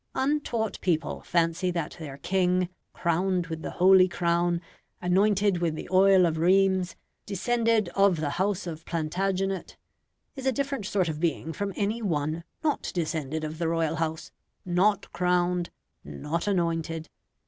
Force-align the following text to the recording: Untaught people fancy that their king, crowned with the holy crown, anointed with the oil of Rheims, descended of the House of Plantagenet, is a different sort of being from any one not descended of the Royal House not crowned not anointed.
Untaught 0.15 0.81
people 0.81 1.21
fancy 1.21 1.69
that 1.69 1.97
their 1.99 2.17
king, 2.17 2.69
crowned 2.91 3.45
with 3.45 3.61
the 3.61 3.69
holy 3.77 4.07
crown, 4.07 4.59
anointed 4.99 5.59
with 5.59 5.75
the 5.75 5.87
oil 5.91 6.25
of 6.25 6.39
Rheims, 6.39 6.95
descended 7.27 7.87
of 7.89 8.19
the 8.19 8.31
House 8.31 8.65
of 8.65 8.83
Plantagenet, 8.83 9.77
is 10.35 10.47
a 10.47 10.51
different 10.51 10.87
sort 10.87 11.07
of 11.07 11.19
being 11.19 11.53
from 11.53 11.71
any 11.75 12.01
one 12.01 12.43
not 12.63 12.89
descended 12.95 13.43
of 13.43 13.59
the 13.59 13.67
Royal 13.67 13.97
House 13.97 14.31
not 14.65 15.13
crowned 15.13 15.69
not 16.03 16.47
anointed. 16.47 17.07